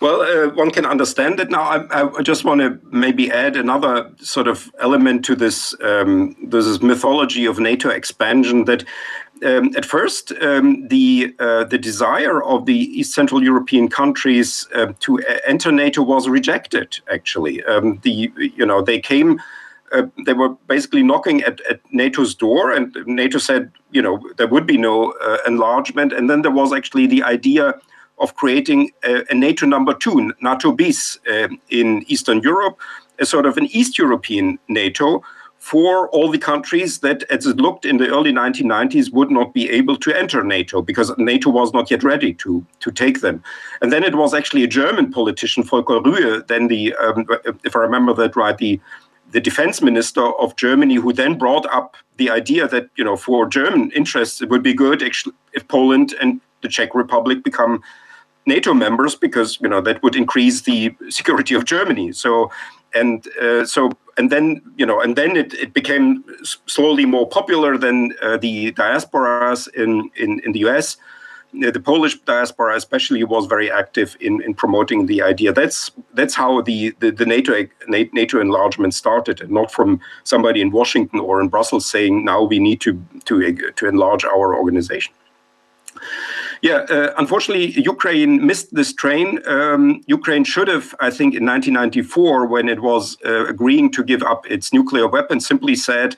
[0.00, 1.62] well, uh, one can understand it now.
[1.62, 6.80] I, I just want to maybe add another sort of element to this um, this
[6.80, 8.64] mythology of NATO expansion.
[8.66, 8.84] That
[9.44, 14.92] um, at first um, the uh, the desire of the East Central European countries uh,
[15.00, 16.98] to enter NATO was rejected.
[17.12, 19.40] Actually, um, the you know they came.
[19.90, 24.46] Uh, they were basically knocking at, at, NATO's door, and NATO said, you know, there
[24.46, 26.12] would be no uh, enlargement.
[26.12, 27.72] And then there was actually the idea
[28.18, 32.78] of creating a, a NATO number two, NATO bis, uh, in Eastern Europe,
[33.18, 35.22] a sort of an East European NATO
[35.68, 39.68] for all the countries that, as it looked in the early 1990s, would not be
[39.68, 43.42] able to enter NATO because NATO was not yet ready to, to take them.
[43.82, 47.26] And then it was actually a German politician, Volker Rühe, then the, um,
[47.64, 48.80] if I remember that right, the
[49.30, 53.46] the defense minister of Germany, who then brought up the idea that you know for
[53.46, 57.82] German interests it would be good actually if Poland and the Czech Republic become
[58.46, 62.12] NATO members because you know that would increase the security of Germany.
[62.12, 62.50] So
[62.94, 66.24] and uh, so and then you know and then it, it became
[66.66, 70.96] slowly more popular than uh, the diasporas in, in in the US.
[71.64, 75.50] Uh, the Polish diaspora, especially, was very active in, in promoting the idea.
[75.50, 80.70] That's that's how the, the, the NATO NATO enlargement started, and not from somebody in
[80.70, 85.14] Washington or in Brussels saying now we need to to to enlarge our organization.
[86.60, 89.40] Yeah, uh, unfortunately, Ukraine missed this train.
[89.46, 94.22] Um, Ukraine should have, I think, in 1994, when it was uh, agreeing to give
[94.22, 96.16] up its nuclear weapons, simply said,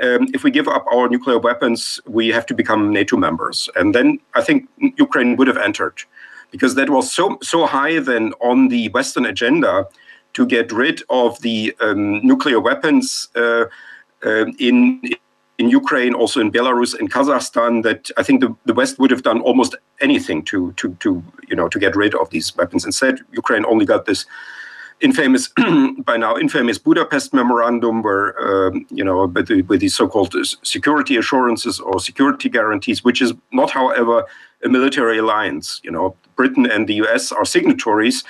[0.00, 3.68] um, if we give up our nuclear weapons, we have to become NATO members.
[3.76, 6.02] And then I think Ukraine would have entered,
[6.50, 9.88] because that was so so high then on the Western agenda
[10.34, 13.64] to get rid of the um, nuclear weapons uh,
[14.24, 15.00] uh in
[15.58, 19.22] in Ukraine, also in Belarus and Kazakhstan, that I think the, the West would have
[19.22, 22.84] done almost anything to to to you know to get rid of these weapons.
[22.84, 24.24] Instead, Ukraine only got this
[25.00, 25.48] infamous
[25.98, 31.80] by now infamous Budapest memorandum, where um, you know with, with these so-called security assurances
[31.80, 34.24] or security guarantees, which is not, however,
[34.64, 35.80] a military alliance.
[35.82, 37.32] You know, Britain and the U.S.
[37.32, 38.24] are signatories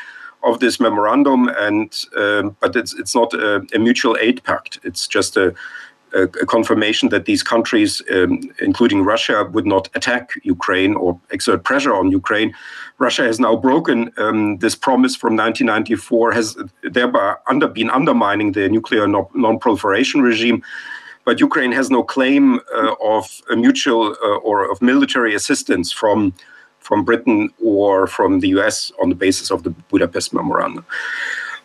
[0.44, 4.78] of this memorandum, and um, but it's it's not a, a mutual aid pact.
[4.82, 5.54] It's just a
[6.14, 11.94] a, confirmation that these countries, um, including Russia, would not attack Ukraine or exert pressure
[11.94, 12.54] on Ukraine.
[12.98, 18.68] Russia has now broken um, this promise from 1994, has thereby under, been undermining the
[18.68, 20.62] nuclear non proliferation regime.
[21.24, 26.32] But Ukraine has no claim uh, of a mutual uh, or of military assistance from
[26.80, 30.86] from Britain or from the US on the basis of the Budapest Memorandum.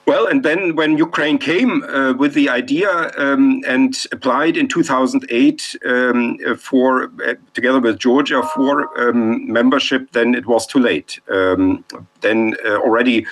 [0.05, 5.77] Well, and then when Ukraine came uh, with the idea um, and applied in 2008
[5.85, 11.21] um, for, uh, together with Georgia, for um, membership, then it was too late.
[11.29, 11.85] Um,
[12.19, 13.25] then uh, already,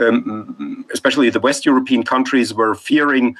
[0.00, 3.36] um, especially the West European countries were fearing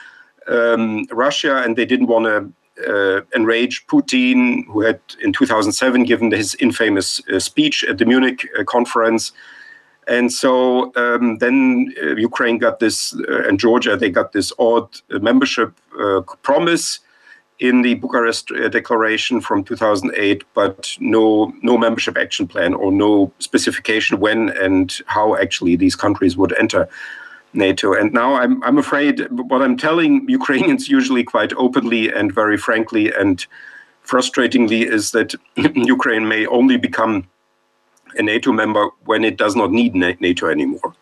[0.46, 2.52] um, Russia and they didn't want to
[2.86, 8.46] uh, enrage Putin, who had in 2007 given his infamous uh, speech at the Munich
[8.58, 9.32] uh, conference.
[10.06, 14.88] And so um, then uh, Ukraine got this, uh, and Georgia, they got this odd
[15.12, 17.00] uh, membership uh, promise
[17.60, 23.32] in the Bucharest uh, Declaration from 2008, but no, no membership action plan or no
[23.38, 26.88] specification when and how actually these countries would enter
[27.52, 27.94] NATO.
[27.94, 33.12] And now I'm, I'm afraid what I'm telling Ukrainians usually quite openly and very frankly
[33.12, 33.46] and
[34.04, 35.34] frustratingly is that
[35.74, 37.26] Ukraine may only become
[38.16, 40.94] a NATO member when it does not need NATO anymore.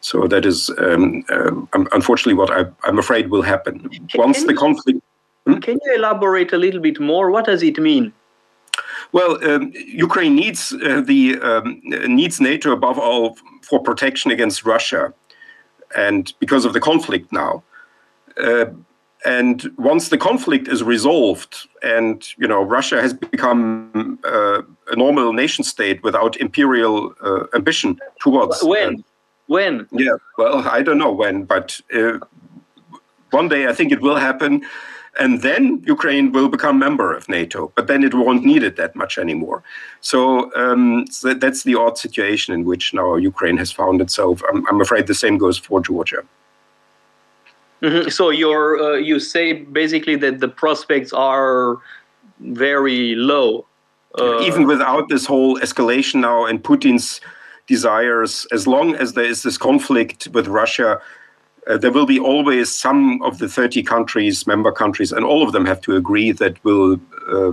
[0.00, 1.50] So that is um, uh,
[1.92, 5.00] unfortunately what I, am afraid will happen once can the conflict.
[5.46, 5.58] Hmm?
[5.60, 7.30] Can you elaborate a little bit more?
[7.30, 8.12] What does it mean?
[9.12, 11.80] Well, um, Ukraine needs uh, the um,
[12.20, 15.14] needs NATO above all for protection against Russia,
[15.96, 17.62] and because of the conflict now.
[18.42, 18.66] Uh,
[19.24, 25.32] and once the conflict is resolved, and you know Russia has become uh, a normal
[25.32, 29.02] nation state without imperial uh, ambition towards when, uh,
[29.46, 29.88] when?
[29.92, 32.18] Yeah, well, I don't know when, but uh,
[33.30, 34.62] one day I think it will happen,
[35.18, 37.72] and then Ukraine will become member of NATO.
[37.76, 39.62] But then it won't need it that much anymore.
[40.00, 44.42] So, um, so that's the odd situation in which now Ukraine has found itself.
[44.50, 46.22] I'm, I'm afraid the same goes for Georgia.
[47.84, 48.08] Mm-hmm.
[48.08, 51.76] So you're uh, you say basically that the prospects are
[52.40, 53.66] very low.
[54.18, 57.20] Uh, Even without this whole escalation now and Putin's
[57.66, 61.00] desires, as long as there is this conflict with Russia,
[61.66, 65.52] uh, there will be always some of the 30 countries, member countries, and all of
[65.52, 67.52] them have to agree that will uh,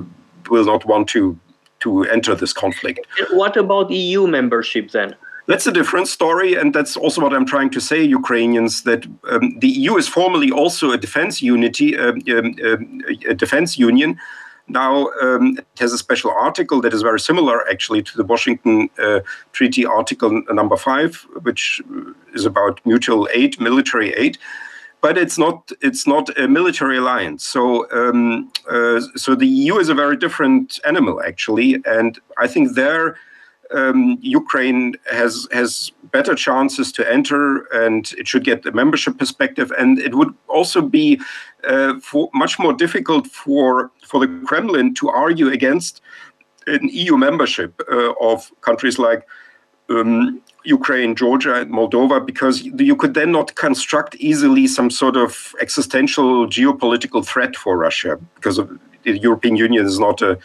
[0.50, 1.38] will not want to
[1.80, 3.06] to enter this conflict.
[3.32, 5.16] What about EU membership then?
[5.48, 9.58] That's a different story, and that's also what I'm trying to say, Ukrainians, that um,
[9.60, 14.20] the EU is formally also a defense unity, um, um, um, a defense union.
[14.68, 18.90] Now, um, it has a special article that is very similar, actually, to the Washington
[19.00, 21.82] uh, Treaty Article number five, which
[22.34, 24.38] is about mutual aid, military aid
[25.02, 27.44] but it's not it's not a military alliance.
[27.44, 32.76] So um, uh, so the EU is a very different animal actually, and I think
[32.76, 33.18] there.
[33.74, 39.72] Um, Ukraine has has better chances to enter, and it should get the membership perspective.
[39.78, 41.22] And it would also be
[41.68, 46.02] uh, for much more difficult for for the Kremlin to argue against
[46.68, 49.26] an EU membership uh, of countries like
[49.90, 55.56] um, Ukraine, Georgia, and Moldova, because you could then not construct easily some sort of
[55.60, 60.38] existential geopolitical threat for Russia, because the European Union is not a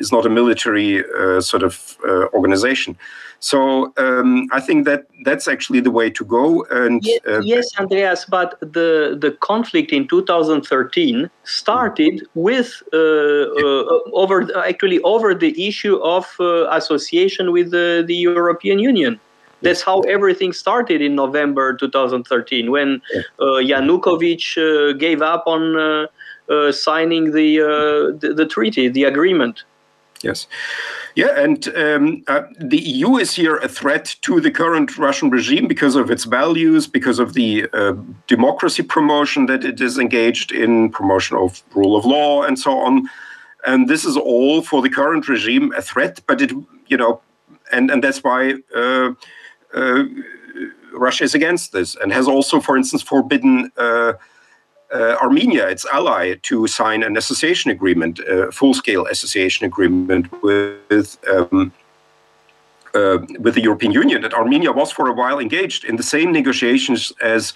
[0.00, 2.96] is not a military uh, sort of uh, organization.
[3.40, 6.64] So um, I think that that's actually the way to go.
[6.70, 13.98] And yes, uh, yes, Andreas, but the the conflict in 2013 started with uh, uh,
[14.12, 19.18] over actually over the issue of uh, association with the, the European Union.
[19.62, 23.02] That's how everything started in November 2013 when
[23.38, 26.06] uh, Yanukovych uh, gave up on uh,
[26.48, 29.64] uh signing the, uh, the, the treaty, the agreement.
[30.22, 30.46] Yes.
[31.14, 35.66] Yeah, and um, uh, the EU is here a threat to the current Russian regime
[35.66, 37.94] because of its values, because of the uh,
[38.26, 43.08] democracy promotion that it is engaged in, promotion of rule of law, and so on.
[43.66, 46.50] And this is all for the current regime a threat, but it,
[46.88, 47.22] you know,
[47.72, 48.54] and and that's why.
[48.74, 49.12] Uh,
[49.72, 50.04] uh,
[50.92, 53.70] Russia is against this and has also, for instance, forbidden
[54.92, 61.18] uh, uh, Armenia, its ally, to sign an association agreement, a full-scale association agreement with
[61.28, 61.72] um,
[62.94, 64.22] uh, with the European Union.
[64.22, 67.52] That Armenia was for a while engaged in the same negotiations as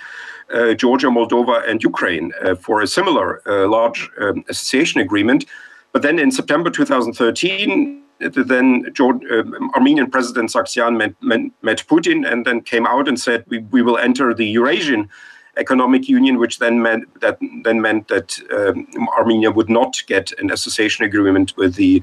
[0.53, 5.44] uh, Georgia, Moldova, and Ukraine uh, for a similar large um, association agreement.
[5.92, 9.42] But then in September 2013, then uh,
[9.75, 13.83] Armenian President Sargsyan met, met, met, Putin and then came out and said we, we
[13.83, 15.09] will enter the Eurasian
[15.57, 18.87] Economic Union, which then meant that then meant that um,
[19.19, 22.03] Armenia would not get an association agreement with the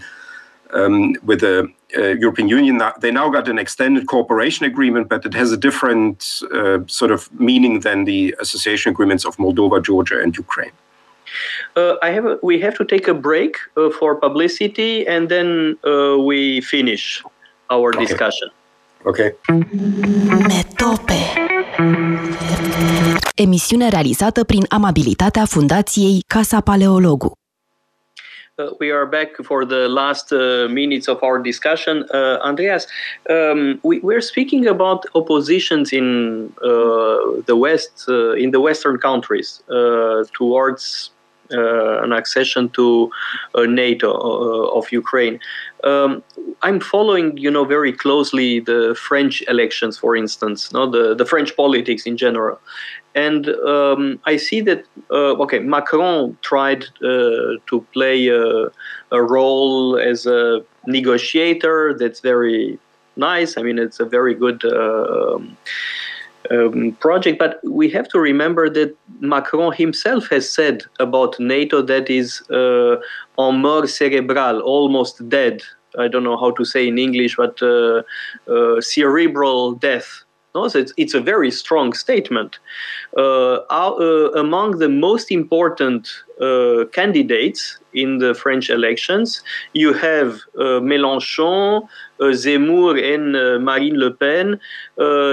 [0.73, 2.81] um, with the uh, European Union.
[2.99, 7.31] They now got an extended cooperation agreement, but it has a different uh, sort of
[7.39, 10.71] meaning than the association agreements of Moldova, Georgia, and Ukraine.
[11.75, 15.77] Uh, I have a, we have to take a break uh, for publicity and then
[15.85, 17.23] uh, we finish
[17.69, 18.05] our okay.
[18.05, 18.49] discussion.
[19.03, 19.35] Okay.
[20.47, 21.13] Metope.
[23.35, 27.31] Emisiune realizată prin amabilitatea Fundației Casa Paleologu.
[28.55, 32.05] Uh, we are back for the last uh, minutes of our discussion.
[32.13, 32.85] Uh, Andreas,
[33.29, 36.05] um, we, we're speaking about oppositions in
[36.61, 41.11] uh, the West, uh, in the Western countries, uh, towards
[42.03, 43.09] an accession to
[43.55, 44.09] NATO
[44.77, 45.37] of Ukraine.
[45.83, 46.23] Um,
[46.63, 51.55] I'm following, you know, very closely the French elections, for instance, no, the the French
[51.55, 52.59] politics in general,
[53.15, 58.67] and um, I see that uh, okay, Macron tried uh, to play a,
[59.11, 61.95] a, role as a negotiator.
[61.97, 62.77] That's very
[63.15, 63.57] nice.
[63.57, 64.63] I mean, it's a very good.
[64.63, 65.57] Uh, um,
[66.49, 72.09] um, project, but we have to remember that Macron himself has said about NATO that
[72.09, 72.97] is uh,
[73.37, 75.61] en mort cérébrale, almost dead.
[75.97, 78.03] I don't know how to say in English, but uh,
[78.47, 80.23] uh, cerebral death.
[80.53, 82.59] No, so it's, it's a very strong statement.
[83.15, 86.09] Uh, uh, among the most important
[86.41, 89.41] uh, candidates in the French elections,
[89.73, 91.87] you have uh, Mélenchon,
[92.19, 94.59] Zemmour, and Marine Le Pen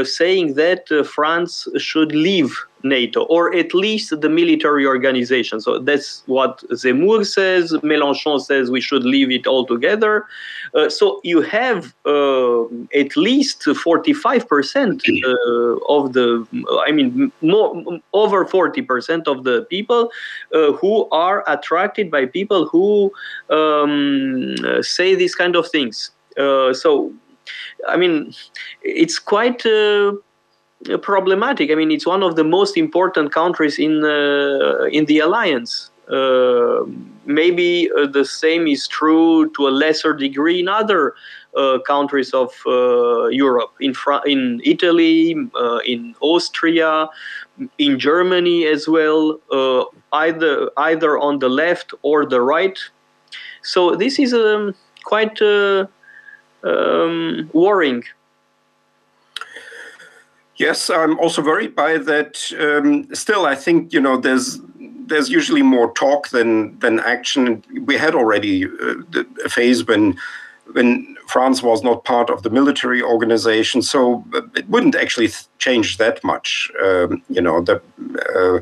[0.04, 5.60] saying that France should leave NATO, or at least the military organization.
[5.60, 7.72] So that's what Zemmour says.
[7.82, 10.26] Mélenchon says we should leave it altogether.
[10.74, 12.64] Uh, so you have uh,
[12.94, 16.46] at least 45% uh, of the,
[16.86, 20.10] I mean, more, over 40% of the people
[20.54, 23.12] uh, who are attracted by people who
[23.50, 26.10] um, say these kind of things.
[26.36, 27.12] Uh, so,
[27.88, 28.34] I mean,
[28.82, 30.12] it's quite uh,
[31.02, 31.70] problematic.
[31.70, 35.90] I mean, it's one of the most important countries in uh, in the alliance.
[36.08, 36.86] Uh,
[37.26, 41.14] maybe uh, the same is true to a lesser degree in other
[41.86, 42.52] countries of
[43.32, 43.92] Europe, in
[44.26, 45.32] in Italy,
[45.84, 47.08] in Austria,
[47.78, 49.40] in Germany as well,
[50.12, 52.78] either either on the left or the right.
[53.62, 54.74] So this is um,
[55.04, 55.86] quite uh,
[56.62, 58.04] um, worrying.
[60.58, 62.52] Yes, I'm also worried by that.
[62.58, 64.60] Um, still, I think you know there's
[65.06, 67.62] there's usually more talk than than action.
[67.84, 70.18] We had already uh, a phase when
[70.72, 74.24] when France was not part of the military organization, so
[74.56, 76.70] it wouldn't actually change that much.
[76.82, 77.80] Um, you know, the,
[78.34, 78.60] uh,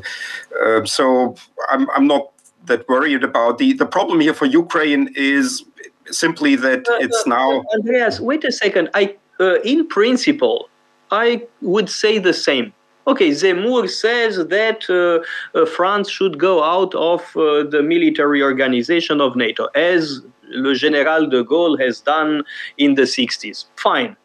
[0.63, 1.35] uh, so
[1.69, 2.31] I'm I'm not
[2.65, 5.63] that worried about the the problem here for Ukraine is
[6.11, 7.63] simply that uh, it's uh, now.
[7.73, 8.89] Andreas, wait a second.
[8.93, 10.69] I uh, in principle,
[11.11, 12.73] I would say the same.
[13.07, 19.21] Okay, Zemmour says that uh, uh, France should go out of uh, the military organization
[19.21, 22.43] of NATO, as Le Général de Gaulle has done
[22.77, 23.65] in the 60s.
[23.77, 24.17] Fine.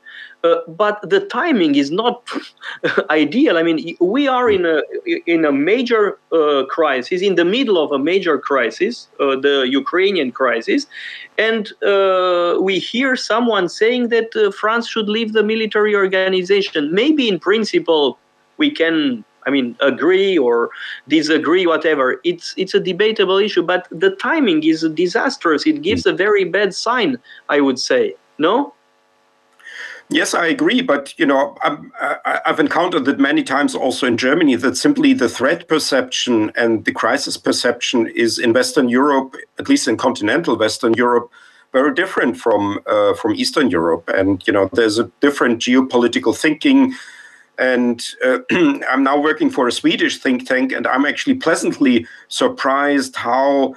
[0.44, 2.22] Uh, but the timing is not
[3.10, 3.56] ideal.
[3.56, 4.82] I mean, we are in a
[5.26, 10.32] in a major uh, crisis, in the middle of a major crisis, uh, the Ukrainian
[10.32, 10.86] crisis,
[11.38, 16.92] and uh, we hear someone saying that uh, France should leave the military organization.
[16.92, 18.18] Maybe in principle
[18.58, 20.70] we can I mean, agree or
[21.08, 22.20] disagree, whatever.
[22.24, 25.66] It's it's a debatable issue, but the timing is disastrous.
[25.66, 27.18] It gives a very bad sign,
[27.48, 28.14] I would say.
[28.38, 28.74] No.
[30.12, 34.56] Yes, I agree, but you know, i have encountered it many times also in Germany
[34.56, 39.88] that simply the threat perception and the crisis perception is in Western Europe, at least
[39.88, 41.30] in continental Western Europe,
[41.72, 44.04] very different from uh, from Eastern Europe.
[44.08, 46.94] And you know, there's a different geopolitical thinking.
[47.58, 48.40] And uh,
[48.90, 53.74] I'm now working for a Swedish think tank, and I'm actually pleasantly surprised how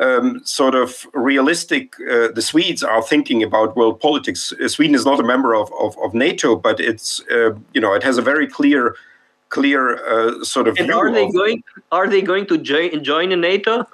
[0.00, 4.52] um, sort of realistic uh, the Swedes are thinking about world politics.
[4.52, 7.94] Uh, Sweden is not a member of, of, of NATO, but it's uh, you know
[7.94, 8.94] it has a very clear
[9.48, 10.76] clear uh, sort of.
[10.78, 11.62] And are they of, going?
[11.92, 13.86] Are they going to join join NATO?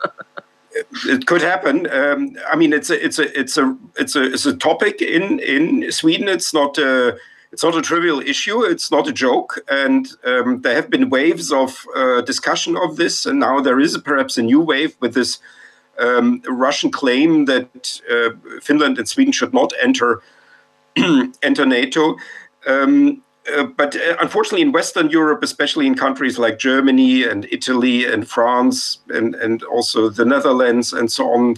[1.06, 1.90] it could happen.
[1.90, 5.40] Um, I mean, it's a it's a it's a it's a it's a topic in
[5.40, 6.28] in Sweden.
[6.28, 6.78] It's not.
[6.78, 7.16] A,
[7.52, 8.64] it's not a trivial issue.
[8.64, 13.26] It's not a joke, and um, there have been waves of uh, discussion of this,
[13.26, 15.38] and now there is perhaps a new wave with this
[15.98, 18.30] um, Russian claim that uh,
[18.60, 20.22] Finland and Sweden should not enter
[21.42, 22.16] enter NATO.
[22.66, 23.22] Um,
[23.54, 28.26] uh, but uh, unfortunately, in Western Europe, especially in countries like Germany and Italy and
[28.28, 31.56] France and, and also the Netherlands and so on,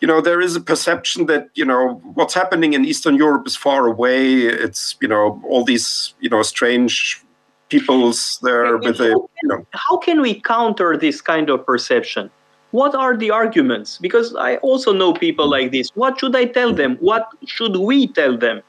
[0.00, 3.56] you know, there is a perception that, you know, what's happening in Eastern Europe is
[3.56, 4.42] far away.
[4.42, 7.20] It's, you know, all these, you know, strange
[7.68, 9.66] peoples there with a, you know.
[9.72, 12.30] How can we counter this kind of perception?
[12.70, 13.98] What are the arguments?
[13.98, 15.90] Because I also know people like this.
[15.94, 16.96] What should I tell them?
[17.00, 18.62] What should we tell them?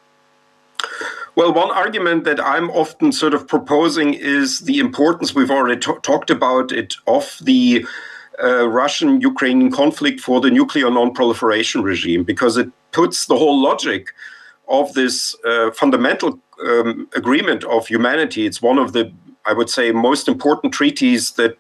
[1.36, 6.30] Well, one argument that I'm often sort of proposing is the importance we've already talked
[6.30, 7.86] about it of the
[8.43, 13.62] uh, Russian Ukrainian conflict for the nuclear non proliferation regime, because it puts the whole
[13.62, 14.08] logic
[14.68, 18.45] of this uh, fundamental um, agreement of humanity.
[18.45, 19.12] It's one of the,
[19.45, 21.58] I would say, most important treaties that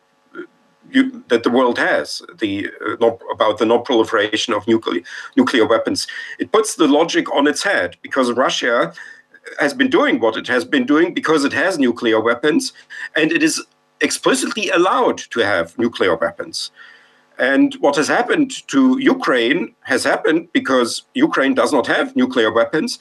[0.91, 2.69] you, that the world has the
[3.01, 5.01] uh, about the non-proliferation of nuclear
[5.35, 6.07] nuclear weapons.
[6.39, 8.93] It puts the logic on its head because Russia
[9.59, 12.73] has been doing what it has been doing because it has nuclear weapons,
[13.15, 13.63] and it is
[14.01, 16.71] explicitly allowed to have nuclear weapons.
[17.37, 22.99] And what has happened to Ukraine has happened because Ukraine does not have nuclear weapons,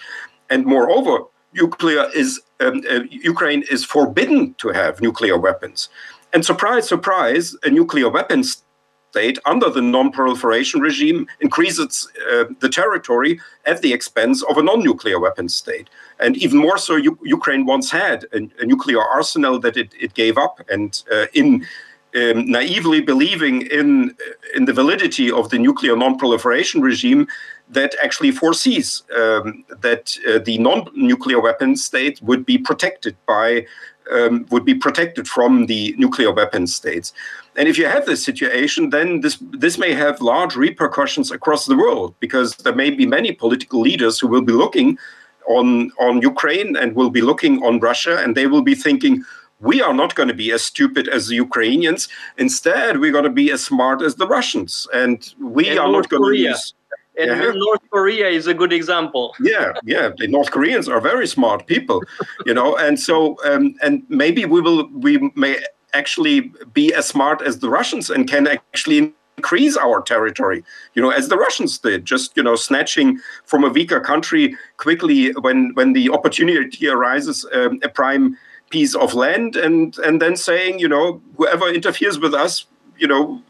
[0.50, 5.88] and moreover, nuclear is um, uh, Ukraine is forbidden to have nuclear weapons.
[6.32, 8.62] And surprise, surprise, a nuclear weapons
[9.10, 15.18] state under the non-proliferation regime increases uh, the territory at the expense of a non-nuclear
[15.18, 15.88] weapons state.
[16.20, 20.12] And even more so, U- Ukraine once had a, a, nuclear arsenal that it, it
[20.14, 20.60] gave up.
[20.68, 21.66] And uh, in
[22.14, 24.14] um, naively believing in,
[24.54, 27.28] in the validity of the nuclear non-proliferation regime,
[27.70, 33.66] that actually foresees um, that uh, the non-nuclear weapons state would be protected by
[34.12, 37.12] um, would be protected from the nuclear weapon states.
[37.56, 41.76] And if you have this situation, then this this may have large repercussions across the
[41.76, 44.98] world because there may be many political leaders who will be looking
[45.46, 49.24] on on Ukraine and will be looking on Russia, and they will be thinking.
[49.60, 52.08] We are not going to be as stupid as the Ukrainians.
[52.36, 56.04] Instead, we're going to be as smart as the Russians, and we and are North
[56.04, 56.42] not going Korea.
[56.42, 56.74] to use
[57.18, 57.52] and yeah.
[57.54, 59.34] North Korea is a good example.
[59.40, 60.10] yeah, yeah.
[60.16, 62.02] The North Koreans are very smart people,
[62.46, 65.58] you know, and so um, and maybe we will we may
[65.94, 70.64] actually be as smart as the Russians and can actually increase our territory,
[70.94, 75.32] you know, as the Russians did, just you know, snatching from a weaker country quickly
[75.32, 78.36] when when the opportunity arises um, a prime
[78.70, 82.66] piece of land, and and then saying, you know, whoever interferes with us,
[82.98, 83.42] you know,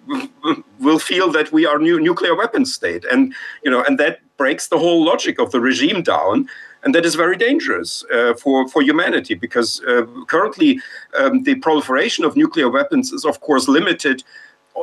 [0.80, 4.68] will feel that we are new nuclear weapons state, and you know, and that breaks
[4.68, 6.48] the whole logic of the regime down
[6.84, 10.80] and that is very dangerous uh, for for humanity because uh, currently
[11.18, 14.22] um, the proliferation of nuclear weapons is of course limited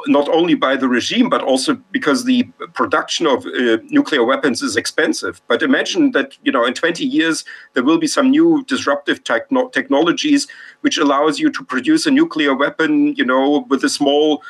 [0.08, 2.44] not only by the regime, but also because the
[2.74, 5.42] production of uh, nuclear weapons is expensive.
[5.48, 9.70] But imagine that you know in 20 years there will be some new disruptive techno-
[9.70, 10.48] technologies
[10.82, 14.44] which allows you to produce a nuclear weapon, you know, with a small,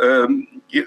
[0.00, 0.86] um, you,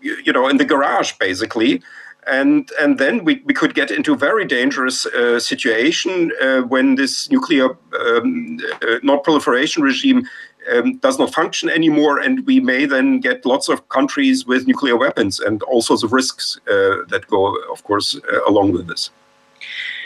[0.00, 1.82] you, know, in the garage basically.
[2.24, 6.94] And and then we, we could get into a very dangerous uh, situation uh, when
[6.94, 10.28] this nuclear um, uh, non-proliferation regime
[10.72, 14.96] um, does not function anymore, and we may then get lots of countries with nuclear
[14.96, 19.10] weapons and all sorts of risks uh, that go, of course, uh, along with this.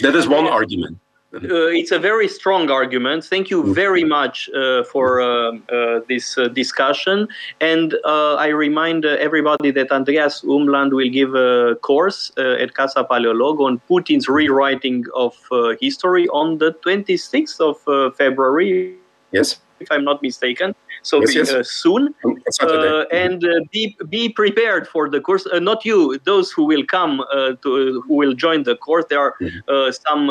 [0.00, 0.98] That is one argument.
[1.34, 3.24] Uh, it's a very strong argument.
[3.24, 7.28] Thank you very much uh, for uh, uh this discussion.
[7.60, 13.80] And I remind everybody that Andreas Umland will give a course at Casa Paleologu on
[13.90, 15.34] Putin's rewriting of
[15.80, 18.94] history on the 26th of February.
[19.32, 20.74] Yes if I'm not mistaken.
[21.06, 21.52] So yes, yes.
[21.52, 25.46] Uh, soon, uh, and uh, be be prepared for the course.
[25.46, 29.04] Uh, not you, those who will come uh, to who will join the course.
[29.08, 29.58] There are mm-hmm.
[29.68, 30.30] Uh, some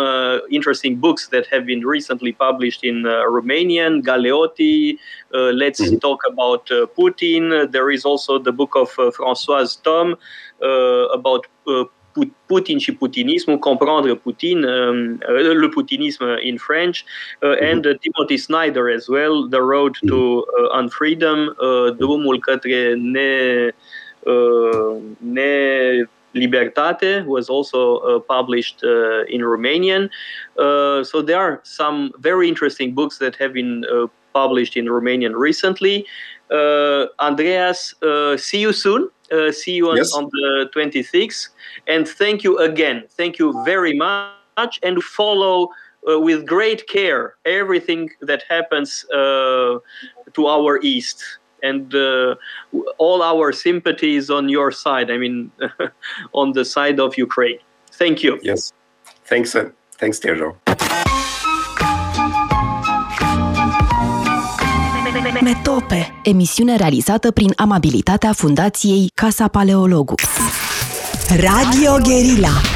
[0.51, 4.01] interesting books that have been recently published in Romanian.
[4.03, 4.97] Galeotti.
[5.31, 5.97] Let's mm-hmm.
[5.99, 6.65] talk about
[6.97, 7.71] Putin.
[7.71, 10.17] There is also the book of Françoise Thom
[11.13, 11.47] about
[12.45, 15.19] Putin și putinismul, comprendre Putin, um,
[15.59, 16.97] le putinisme in French,
[17.41, 21.55] uh, and uh, Timothy Snyder as well, The Road to uh, Unfreedom,
[21.97, 23.69] drumul către ne,
[25.17, 30.09] ne Libertate was also uh, published uh, in Romanian.
[30.59, 33.85] Uh, so there are some very interesting books that have been
[34.33, 36.05] published in Romanian recently.
[37.19, 37.95] Andreas,
[38.37, 39.09] see you soon.
[39.51, 40.13] See you on, yes.
[40.13, 41.49] on the 26th.
[41.87, 43.03] And thank you again.
[43.11, 44.79] Thank you very much.
[44.83, 45.69] And follow
[46.09, 49.79] uh, with great care everything that happens uh,
[50.33, 51.23] to our east.
[51.63, 52.35] And uh,
[52.99, 55.51] all our sympathies on your side, I mean,
[56.33, 57.59] on the side of Ukraine.
[57.91, 58.39] Thank you.
[58.43, 58.71] Yes.
[59.25, 61.04] Thanks, uh, thanks, Tejo.
[65.45, 70.13] Metope, emisiune realizată prin amabilitatea Fundației Casa Paleologu.
[71.29, 72.74] Radio Guerilla